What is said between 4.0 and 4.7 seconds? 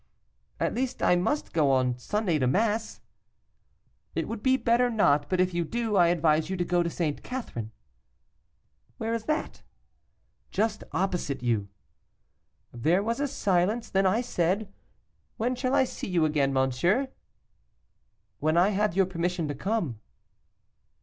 'It would be